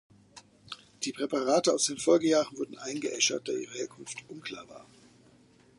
Die 1.03 1.11
Präparate 1.13 1.71
aus 1.71 1.85
den 1.85 1.99
Folgejahren 1.99 2.57
wurden 2.57 2.79
eingeäschert, 2.79 3.47
da 3.47 3.51
ihre 3.51 3.75
Herkunft 3.77 4.27
unklar 4.29 4.67
war. 4.67 4.87